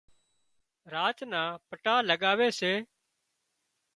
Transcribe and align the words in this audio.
راچ 0.93 1.17
نان 1.31 1.47
پٽا 1.67 1.95
لڳاوي 2.09 2.49
سي 2.59 2.73